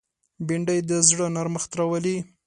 بېنډۍ 0.47 0.79
د 0.89 0.91
زړه 1.07 1.25
نرمښت 1.35 1.71
راولي 1.79 2.17